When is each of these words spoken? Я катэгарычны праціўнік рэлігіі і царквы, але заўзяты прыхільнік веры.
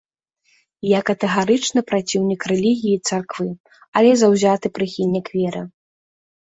Я 0.91 0.99
катэгарычны 1.09 1.83
праціўнік 1.91 2.41
рэлігіі 2.53 2.95
і 2.97 3.03
царквы, 3.11 3.47
але 4.03 4.11
заўзяты 4.25 4.67
прыхільнік 4.81 5.35
веры. 5.39 5.63